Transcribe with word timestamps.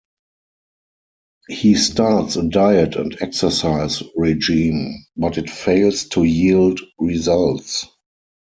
He 1.47 1.75
starts 1.75 2.35
a 2.35 2.41
diet 2.41 2.95
and 2.95 3.15
exercise 3.21 4.01
regime, 4.15 4.95
but 5.15 5.37
it 5.37 5.47
fails 5.47 6.05
to 6.07 6.23
yield 6.23 6.79
results. 6.97 7.85